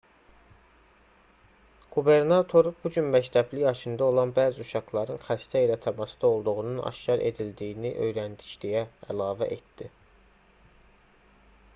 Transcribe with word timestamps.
qubernator 1.95 2.69
bu 2.85 2.91
gün 2.95 3.09
məktəbli 3.15 3.61
yaşında 3.65 4.07
olan 4.13 4.33
bəzi 4.39 4.65
uşaqların 4.65 5.21
xəstə 5.27 5.63
ilə 5.67 5.77
təmasda 5.85 6.31
olduğunun 6.31 6.81
aşkar 6.93 7.23
edildiyini 7.29 7.95
öyrəndik 8.09 8.57
deyə 8.67 8.83
əlavə 9.15 9.51
etdi 9.59 9.93